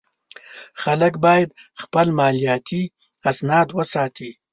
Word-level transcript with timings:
خلک 0.81 1.13
باید 1.25 1.49
خپل 1.81 2.07
مالیاتي 2.19 2.81
اسناد 3.29 3.67
وساتي. 3.77 4.29